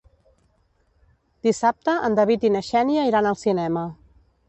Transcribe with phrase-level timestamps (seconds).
[1.49, 3.89] Dissabte en David i na Xènia iran al cinema.